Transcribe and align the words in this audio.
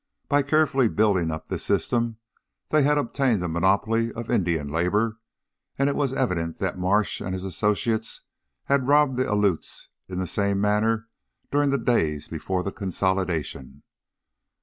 By 0.27 0.41
carefully 0.41 0.87
building 0.89 1.29
up 1.29 1.47
this 1.47 1.63
system 1.63 2.17
they 2.69 2.81
had 2.81 2.97
obtained 2.97 3.43
a 3.43 3.47
monopoly 3.47 4.11
of 4.13 4.31
Indian 4.31 4.67
labor, 4.67 5.19
and 5.77 5.89
it 5.89 5.95
was 5.95 6.11
evident 6.11 6.57
that 6.57 6.75
Marsh 6.75 7.21
and 7.21 7.35
his 7.35 7.45
associates 7.45 8.21
had 8.63 8.87
robbed 8.87 9.17
the 9.17 9.31
Aleuts 9.31 9.89
in 10.09 10.17
the 10.17 10.25
same 10.25 10.59
manner 10.59 11.07
during 11.51 11.69
the 11.69 11.77
days 11.77 12.27
before 12.27 12.63
the 12.63 12.71
consolidation. 12.71 13.83